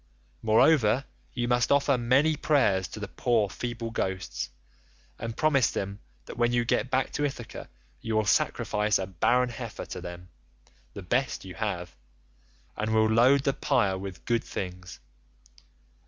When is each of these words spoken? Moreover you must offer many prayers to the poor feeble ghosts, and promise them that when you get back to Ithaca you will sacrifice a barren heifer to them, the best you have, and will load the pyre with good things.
Moreover 0.41 1.05
you 1.31 1.47
must 1.47 1.71
offer 1.71 1.95
many 1.95 2.35
prayers 2.35 2.87
to 2.87 2.99
the 2.99 3.07
poor 3.07 3.49
feeble 3.51 3.91
ghosts, 3.91 4.49
and 5.19 5.37
promise 5.37 5.69
them 5.69 5.99
that 6.25 6.37
when 6.39 6.51
you 6.51 6.65
get 6.65 6.89
back 6.89 7.11
to 7.11 7.23
Ithaca 7.23 7.69
you 8.01 8.15
will 8.15 8.25
sacrifice 8.25 8.97
a 8.97 9.05
barren 9.05 9.49
heifer 9.49 9.85
to 9.85 10.01
them, 10.01 10.29
the 10.95 11.03
best 11.03 11.45
you 11.45 11.53
have, 11.53 11.95
and 12.75 12.91
will 12.95 13.05
load 13.11 13.43
the 13.43 13.53
pyre 13.53 13.95
with 13.95 14.25
good 14.25 14.43
things. 14.43 14.99